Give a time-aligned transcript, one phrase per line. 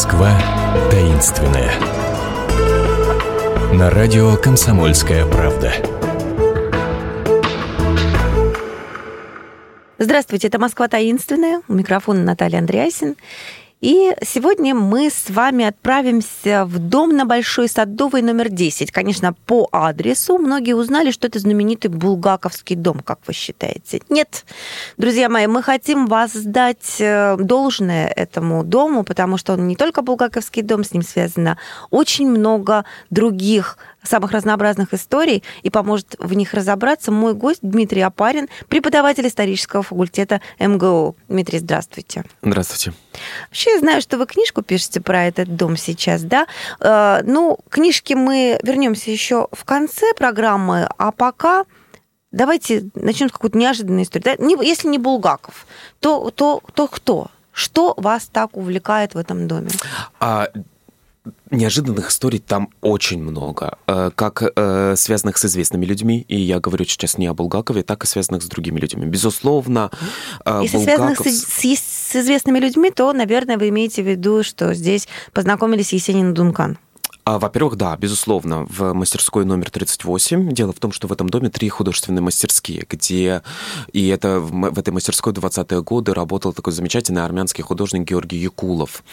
[0.00, 0.32] Москва
[0.90, 1.70] таинственная.
[3.74, 5.74] На радио «Комсомольская правда».
[9.98, 11.60] Здравствуйте, это «Москва таинственная».
[11.68, 13.16] У микрофона Наталья Андреасин.
[13.80, 18.92] И сегодня мы с вами отправимся в дом на Большой Садовой номер 10.
[18.92, 20.36] Конечно, по адресу.
[20.36, 24.02] Многие узнали, что это знаменитый Булгаковский дом, как вы считаете.
[24.10, 24.44] Нет,
[24.98, 30.60] друзья мои, мы хотим воздать э, должное этому дому, потому что он не только Булгаковский
[30.60, 31.56] дом, с ним связано
[31.88, 38.48] очень много других самых разнообразных историй и поможет в них разобраться мой гость Дмитрий Апарин,
[38.68, 41.16] преподаватель исторического факультета МГУ.
[41.28, 42.24] Дмитрий, здравствуйте.
[42.42, 42.92] Здравствуйте.
[43.48, 46.46] Вообще, я знаю, что вы книжку пишете про этот дом сейчас, да?
[46.80, 51.64] Э, ну, книжки мы вернемся еще в конце программы, а пока
[52.32, 54.36] давайте начнем с какой-то неожиданной истории.
[54.36, 54.62] Да?
[54.62, 55.66] Если не Булгаков,
[56.00, 57.28] то, то, то кто?
[57.52, 59.70] Что вас так увлекает в этом доме?
[60.20, 60.48] А,
[61.50, 66.86] Неожиданных историй там очень много, э, как э, связанных с известными людьми, и я говорю
[66.86, 69.04] сейчас не о Булгакове, так и связанных с другими людьми.
[69.04, 69.90] Безусловно,
[70.46, 71.18] э, Если Булгаков...
[71.18, 75.92] связанных с, с, с известными людьми, то, наверное, вы имеете в виду, что здесь познакомились
[75.92, 76.78] Есенин и Дункан.
[77.30, 80.52] А, во-первых, да, безусловно, в мастерской номер 38.
[80.52, 83.42] Дело в том, что в этом доме три художественные мастерские, где...
[83.92, 89.04] И это в, этой мастерской 20-е годы работал такой замечательный армянский художник Георгий Якулов.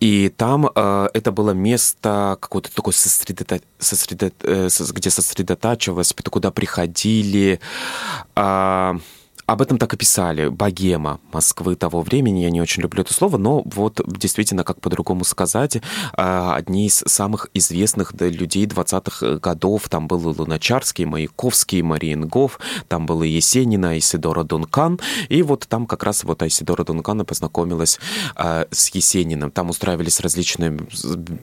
[0.00, 2.92] И там э, это было место какое-то такое.
[2.92, 4.32] Сосредо...
[4.42, 7.60] Э, где сосредотачивалось, куда приходили...
[8.34, 8.98] Э,
[9.50, 10.46] об этом так и писали.
[10.46, 12.42] Богема Москвы того времени.
[12.42, 15.78] Я не очень люблю это слово, но вот действительно, как по-другому сказать,
[16.12, 19.88] а, одни из самых известных людей 20-х годов.
[19.88, 25.00] Там был и Луначарский, Маяковский, Мариенгоф, там был и Есенина, Исидора Дункан.
[25.28, 27.98] И вот там как раз вот Исидора Дункана познакомилась
[28.36, 29.50] а, с Есениным.
[29.50, 30.78] Там устраивались различные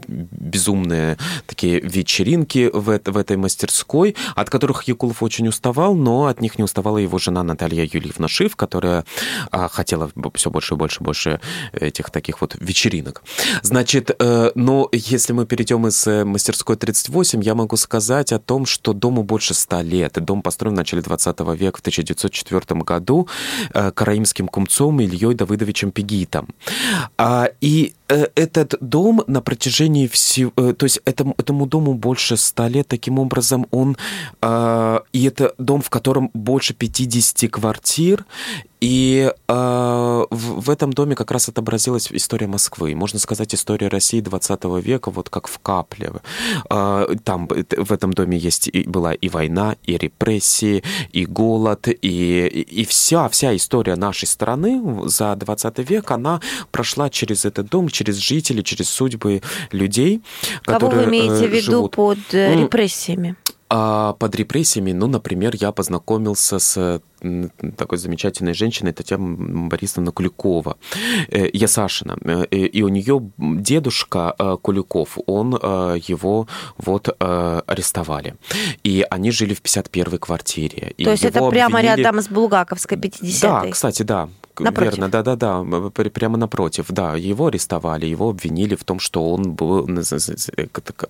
[0.07, 6.63] безумные такие вечеринки в, этой мастерской, от которых Якулов очень уставал, но от них не
[6.63, 9.05] уставала его жена Наталья Юльевна Шиф, которая
[9.51, 11.41] а, хотела все больше и больше и больше
[11.73, 13.23] этих таких вот вечеринок.
[13.61, 18.65] Значит, э, но если мы перейдем из э, мастерской 38, я могу сказать о том,
[18.65, 20.13] что дому больше 100 лет.
[20.13, 23.27] Дом построен в начале 20 века, в 1904 году,
[23.73, 26.47] э, караимским кумцом Ильей Давыдовичем Пегитом.
[27.17, 30.51] А, и этот дом на протяжении всего...
[30.51, 33.97] То есть этому, этому дому больше ста лет, таким образом он...
[35.13, 38.25] И это дом, в котором больше 50 квартир квартир,
[38.79, 39.53] и э,
[40.29, 42.95] в, в этом доме как раз отобразилась история Москвы.
[42.95, 46.11] Можно сказать, история России 20 века, вот как в капле.
[46.69, 52.47] Э, там в этом доме есть и, была и война, и репрессии, и голод, и,
[52.47, 56.41] и, вся, вся история нашей страны за 20 век, она
[56.71, 59.41] прошла через этот дом, через жителей, через судьбы
[59.71, 60.21] людей,
[60.63, 61.95] Кого которые вы имеете в виду живут.
[61.95, 63.35] под э, репрессиями?
[63.69, 67.01] А под репрессиями, ну, например, я познакомился с
[67.75, 70.77] такой замечательной женщиной Татьяна Борисовна Куликова.
[71.29, 72.17] Э, я Сашина.
[72.23, 75.53] Э, и у нее дедушка э, Куликов, он
[76.07, 76.47] его
[76.77, 78.35] вот арестовали.
[78.83, 80.93] И они жили в 51-й квартире.
[80.97, 82.01] То есть это прямо обвинили...
[82.01, 83.41] рядом с Булгаковской 50-й?
[83.41, 84.29] Да, кстати, да.
[84.59, 84.93] Напротив.
[84.93, 87.15] Верно, да-да-да, прямо напротив, да.
[87.15, 89.87] Его арестовали, его обвинили в том, что он был,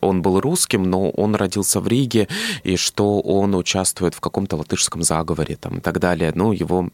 [0.02, 2.28] он был русским, но он родился в Риге,
[2.64, 6.32] и что он участвует в каком-то латышском заговоре там, и так далее.
[6.36, 6.90] Ну, его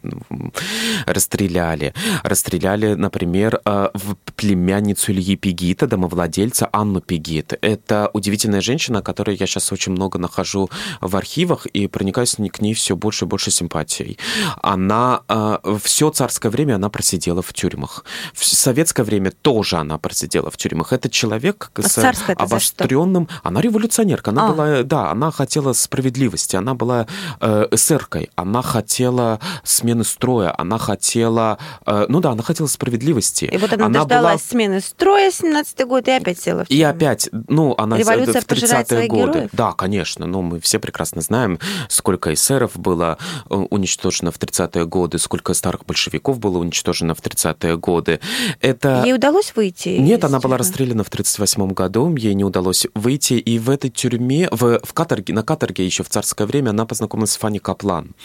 [1.05, 1.93] расстреляли.
[2.23, 7.57] Расстреляли, например, э, в племянницу Ильи Пегита, домовладельца Анну Пегит.
[7.61, 10.69] Это удивительная женщина, которую я сейчас очень много нахожу
[11.01, 14.17] в архивах и проникаюсь к ней все больше и больше симпатией.
[14.61, 18.03] Она э, все царское советское время она просидела в тюрьмах.
[18.33, 20.93] В советское время тоже она просидела в тюрьмах.
[20.93, 21.97] Это человек а с
[22.37, 23.27] обостренным...
[23.43, 24.31] Она революционерка.
[24.31, 24.51] Она а.
[24.51, 24.83] была...
[24.83, 26.57] Да, она хотела справедливости.
[26.57, 27.07] Она была
[27.39, 28.29] э, эсеркой.
[28.35, 30.53] Она хотела смены строя.
[30.57, 31.57] Она хотела...
[31.85, 33.45] Э, ну да, она хотела справедливости.
[33.45, 34.49] И вот она, она дождалась была...
[34.49, 36.81] смены строя 17-й год и опять села в тюрьму.
[36.81, 39.31] И опять, ну, она Революция в 30-е годы.
[39.31, 39.49] Героев?
[39.53, 40.25] Да, конечно.
[40.25, 43.17] Ну, мы все прекрасно знаем, сколько эсеров было
[43.49, 48.19] э, уничтожено в 30-е годы, сколько старых большевиков Песков было уничтожено в 30-е годы.
[48.61, 49.03] Это...
[49.05, 49.89] Ей удалось выйти?
[49.89, 54.47] Нет, она была расстреляна в 38 году, ей не удалось выйти, и в этой тюрьме,
[54.51, 58.15] в, в каторге, на каторге еще в царское время она познакомилась с Фанни Каплан.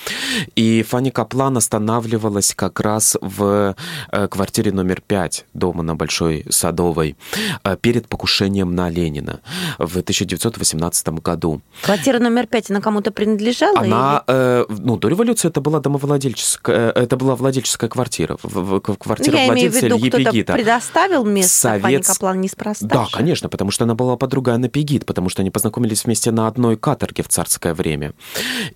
[0.57, 3.75] И Фанни Каплан останавливалась как раз в
[4.13, 7.17] э, квартире номер 5 дома на Большой Садовой
[7.63, 9.41] э, перед покушением на Ленина
[9.79, 11.61] в 1918 году.
[11.83, 13.81] Квартира номер 5, она кому-то принадлежала?
[13.81, 14.35] Она, или?
[14.35, 18.37] э, ну, до революции это была домовладельческая, э, это была владельческая квартира квартира.
[18.37, 20.53] Квартира ну, владельца в Ильи Пегита.
[20.53, 21.83] предоставил место Совет...
[21.83, 25.51] Фанни Каплан неспроста Да, конечно, потому что она была подругой Анны Пегит, потому что они
[25.51, 28.13] познакомились вместе на одной каторге в царское время.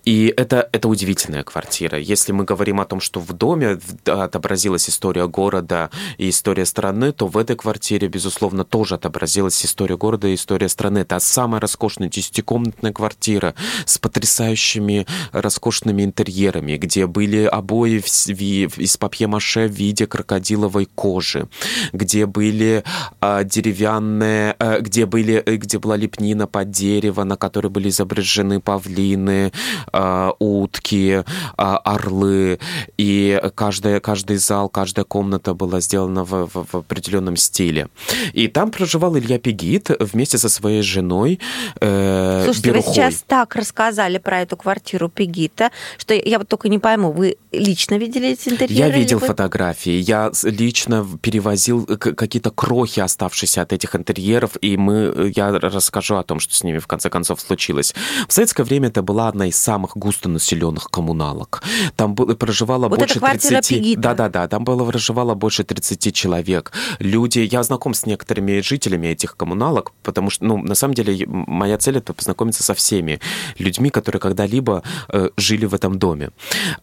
[0.03, 1.97] И это, это удивительная квартира.
[1.97, 7.27] Если мы говорим о том, что в доме отобразилась история города и история страны, то
[7.27, 10.99] в этой квартире, безусловно, тоже отобразилась история города и история страны.
[10.99, 13.55] Это самая роскошная десятикомнатная квартира
[13.85, 21.47] с потрясающими роскошными интерьерами, где были обои из папье-маше в виде крокодиловой кожи,
[21.93, 22.83] где были
[23.21, 28.59] а, деревянные, а, где, были, э, где была лепнина под дерево, на которой были изображены
[28.59, 29.51] павлины,
[29.91, 31.23] а, утки,
[31.57, 32.59] а, орлы,
[32.97, 37.89] и каждая, каждый зал, каждая комната была сделана в, в, в определенном стиле.
[38.33, 41.39] И там проживал Илья Пегит вместе со своей женой
[41.81, 42.87] э, Слушайте, Берухой.
[42.87, 45.69] вы сейчас так рассказали про эту квартиру Пегита,
[45.99, 48.73] что я вот только не пойму, вы лично видели эти интерьеры?
[48.73, 49.27] Я видел вы...
[49.27, 56.23] фотографии, я лично перевозил какие-то крохи, оставшиеся от этих интерьеров, и мы, я расскажу о
[56.23, 57.93] том, что с ними в конце концов случилось.
[58.27, 61.63] В советское время это была одна из самых густонаселенных коммуналок.
[61.95, 63.99] Там было, проживало вот больше 30...
[63.99, 66.71] Да-да-да, там было проживало больше 30 человек.
[66.99, 71.77] Люди, я знаком с некоторыми жителями этих коммуналок, потому что, ну, на самом деле, моя
[71.77, 73.19] цель это познакомиться со всеми
[73.57, 76.31] людьми, которые когда-либо э, жили в этом доме.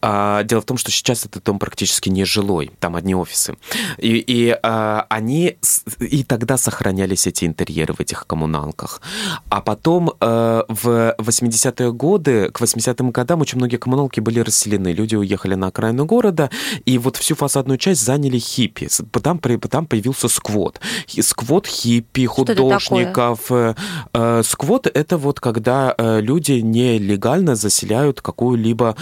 [0.03, 3.56] А, дело в том, что сейчас этот дом практически не жилой, там одни офисы.
[3.99, 5.56] И, и а, они
[5.99, 9.00] и тогда сохранялись эти интерьеры в этих коммуналках.
[9.49, 14.93] А потом а, в 80-е годы, к 80-м годам очень многие коммуналки были расселены.
[14.93, 16.50] Люди уехали на окраину города,
[16.85, 18.88] и вот всю фасадную часть заняли хиппи.
[19.23, 20.81] Там, там появился сквот.
[21.06, 23.50] Сквот хиппи, художников.
[23.50, 23.75] Э,
[24.12, 28.97] э, сквот— это вот когда э, люди нелегально заселяют какую-либо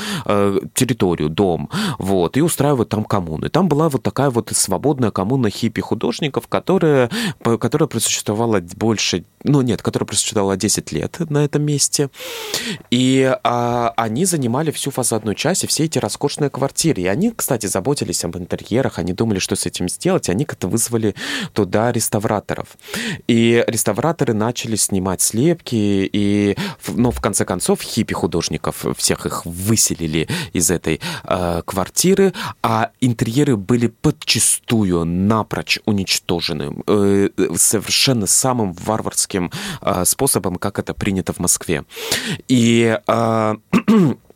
[0.74, 3.48] территорию, дом, вот, и устраивают там коммуны.
[3.48, 7.10] Там была вот такая вот свободная коммуна хиппи-художников, которая,
[7.42, 12.10] которая просуществовала больше, ну нет, которая просуществовала 10 лет на этом месте.
[12.90, 17.02] И а, они занимали всю фасадную часть и все эти роскошные квартиры.
[17.02, 20.68] И они, кстати, заботились об интерьерах, они думали, что с этим сделать, и они как-то
[20.68, 21.14] вызвали
[21.52, 22.76] туда реставраторов.
[23.26, 26.56] И реставраторы начали снимать слепки, и,
[26.88, 32.32] ну, в конце концов, хиппи-художников всех их выселили из этой э, квартиры,
[32.62, 41.32] а интерьеры были подчистую напрочь уничтожены э, совершенно самым варварским э, способом, как это принято
[41.32, 41.84] в Москве.
[42.48, 43.54] И э,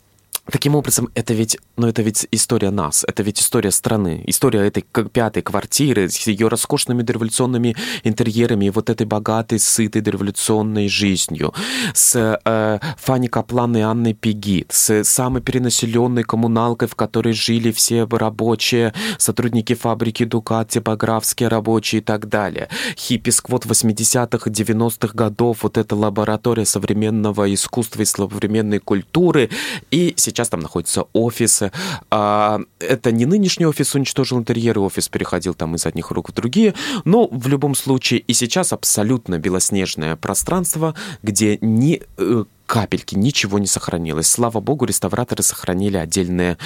[0.51, 4.83] Таким образом, это ведь, ну, это ведь история нас, это ведь история страны, история этой
[4.83, 11.55] пятой квартиры с ее роскошными дореволюционными интерьерами вот этой богатой, сытой дореволюционной жизнью,
[11.95, 18.05] с э, Фанни Каплан и Анной Пегит, с самой перенаселенной коммуналкой, в которой жили все
[18.11, 22.69] рабочие, сотрудники фабрики Дукат, типографские рабочие и так далее.
[22.97, 29.49] Хиппи-сквот 80-х и 90-х годов, вот эта лаборатория современного искусства и современной культуры,
[29.93, 31.73] и сейчас сейчас там находятся офисы.
[32.11, 36.33] А, это не нынешний офис уничтожил интерьер, и офис переходил там из одних рук в
[36.33, 36.75] другие,
[37.05, 43.67] но в любом случае и сейчас абсолютно белоснежное пространство, где ни э, капельки, ничего не
[43.67, 44.29] сохранилось.
[44.29, 46.57] Слава богу, реставраторы сохранили отдельные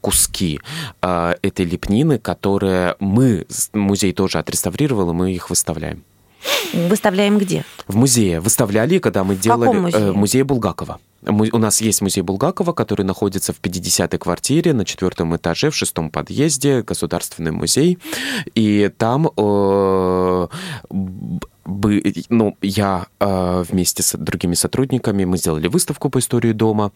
[0.00, 0.60] куски
[1.00, 6.04] э, этой лепнины, которые мы, музей тоже отреставрировал, и мы их выставляем.
[6.72, 7.64] Выставляем где?
[7.86, 8.40] В музее.
[8.40, 9.66] Выставляли, когда мы в делали...
[9.66, 10.02] Каком музее?
[10.02, 10.98] Э, музей Булгакова.
[11.24, 16.10] У нас есть музей Булгакова, который находится в 50-й квартире на четвертом этаже в шестом
[16.10, 17.98] подъезде, государственный музей.
[18.54, 20.48] И там э,
[21.64, 26.92] бы, ну, я э, вместе с другими сотрудниками, мы сделали выставку по истории дома,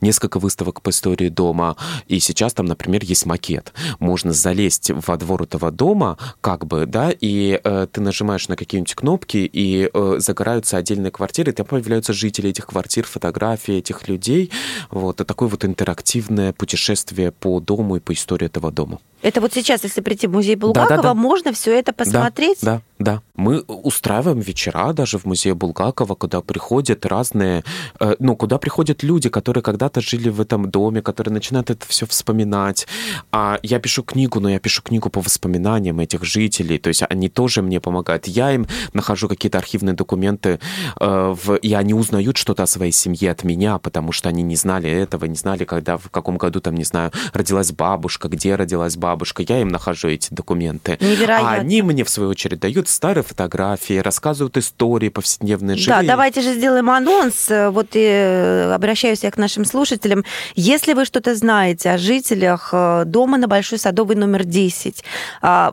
[0.00, 3.72] несколько выставок по истории дома, и сейчас там, например, есть макет.
[3.98, 8.94] Можно залезть во двор этого дома, как бы, да, и э, ты нажимаешь на какие-нибудь
[8.94, 14.50] кнопки, и э, загораются отдельные квартиры, и там появляются жители этих квартир, фотографии этих людей.
[14.90, 18.98] Вот, это такое вот интерактивное путешествие по дому и по истории этого дома.
[19.20, 21.14] Это вот сейчас, если прийти в музей Булгакова, да, да, да.
[21.14, 22.58] можно все это посмотреть?
[22.62, 23.22] Да, да, да.
[23.34, 27.64] Мы устраиваем вечера даже в музее Булгакова, куда приходят разные,
[28.00, 32.06] э, ну, куда приходят люди, которые когда-то жили в этом доме, которые начинают это все
[32.06, 32.86] вспоминать.
[33.32, 37.28] А я пишу книгу, но я пишу книгу по воспоминаниям этих жителей, то есть они
[37.28, 38.28] тоже мне помогают.
[38.28, 40.60] Я им нахожу какие-то архивные документы,
[41.00, 44.56] э, в, и они узнают что-то о своей семье от меня, потому что они не
[44.56, 48.96] знали этого, не знали, когда, в каком году, там, не знаю, родилась бабушка, где родилась
[48.96, 50.98] бабушка, бабушка, я им нахожу эти документы.
[51.00, 51.50] Невероятно.
[51.50, 55.90] А они мне, в свою очередь, дают старые фотографии, рассказывают истории повседневной жизни.
[55.90, 57.48] Да, давайте же сделаем анонс.
[57.48, 60.24] Вот и э, обращаюсь я к нашим слушателям.
[60.56, 65.02] Если вы что-то знаете о жителях э, дома на Большой Садовой номер 10,
[65.40, 65.72] а,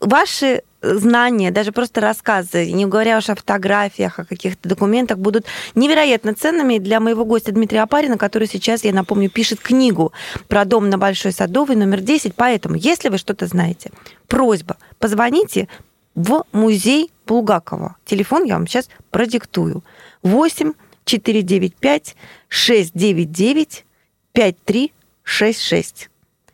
[0.00, 6.34] ваши знания, даже просто рассказы, не говоря уж о фотографиях, о каких-то документах, будут невероятно
[6.34, 10.12] ценными для моего гостя Дмитрия Апарина, который сейчас, я напомню, пишет книгу
[10.48, 12.34] про дом на Большой Садовой номер 10.
[12.34, 13.90] Поэтому, если вы что-то знаете,
[14.26, 15.68] просьба, позвоните
[16.14, 17.96] в музей Булгакова.
[18.04, 19.82] Телефон я вам сейчас продиктую.
[20.22, 20.72] 8
[21.04, 22.16] 495
[22.48, 23.84] 699
[24.32, 26.10] 5366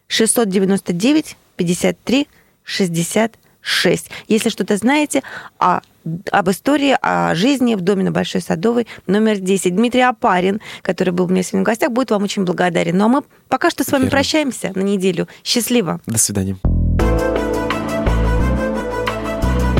[0.06, 2.28] 699 53
[2.62, 4.10] 60 6.
[4.28, 5.22] Если что-то знаете
[5.58, 5.80] о,
[6.30, 9.74] об истории, о жизни в доме на Большой Садовой номер 10.
[9.74, 12.96] Дмитрий Апарин, который был у меня сегодня в гостях, будет вам очень благодарен.
[12.96, 14.10] Ну а мы пока что с вами Верно.
[14.10, 15.28] прощаемся на неделю.
[15.44, 16.00] Счастливо.
[16.06, 16.56] До свидания.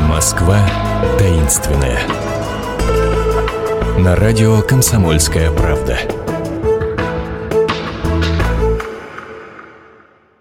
[0.08, 0.58] Москва
[1.18, 2.00] таинственная.
[3.98, 5.98] На радио «Комсомольская правда».